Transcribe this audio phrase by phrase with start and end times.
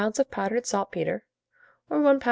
[0.01, 1.23] of powdered saltpetre;
[1.87, 2.19] or, 1 lb.